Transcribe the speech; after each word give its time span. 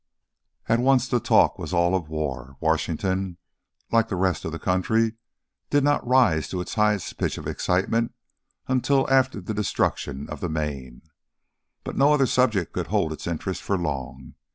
At 0.67 0.79
once 0.79 1.07
the 1.07 1.19
talk 1.19 1.59
was 1.59 1.73
all 1.75 1.93
of 1.93 2.09
war. 2.09 2.57
Washington, 2.59 3.37
like 3.91 4.07
the 4.09 4.15
rest 4.15 4.45
of 4.45 4.51
the 4.51 4.57
country, 4.57 5.13
did 5.69 5.83
not 5.83 6.07
rise 6.07 6.49
to 6.49 6.59
its 6.59 6.73
highest 6.73 7.19
pitch 7.19 7.37
of 7.37 7.45
excitement 7.45 8.11
until 8.67 9.07
after 9.11 9.39
the 9.39 9.53
destruction 9.53 10.27
of 10.27 10.39
the 10.39 10.49
Maine, 10.49 11.03
but 11.83 11.95
no 11.95 12.13
other 12.13 12.25
subject 12.25 12.73
could 12.73 12.87
hold 12.87 13.13
its 13.13 13.27
interest 13.27 13.61
for 13.61 13.77
long. 13.77 14.33